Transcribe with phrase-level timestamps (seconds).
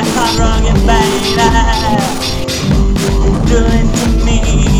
[0.00, 1.98] I'm wrong and bad.
[3.48, 4.77] Doing to me.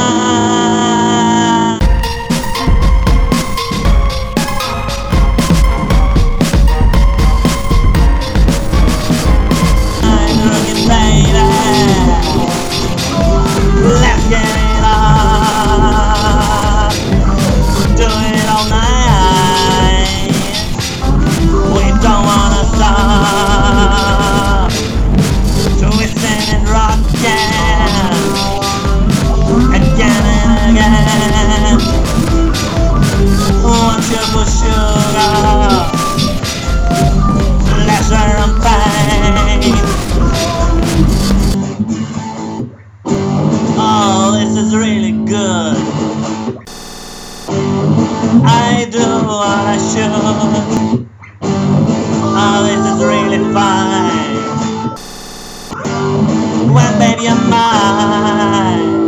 [0.00, 0.31] ah.
[49.44, 50.10] I should.
[52.44, 54.36] Oh, this is really fine.
[56.72, 59.02] Well, baby, you're mine.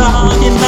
[0.00, 0.59] rock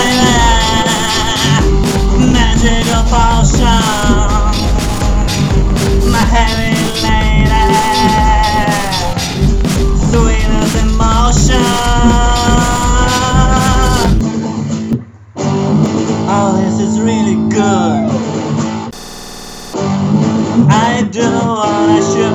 [20.68, 22.32] I do what I should.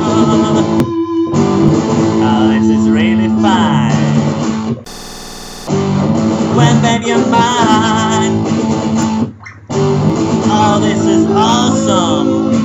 [2.24, 4.76] Oh, this is really fine.
[6.56, 8.46] When then you're mine.
[10.50, 12.62] Oh, this is awesome.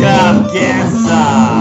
[0.00, 1.51] Come get some.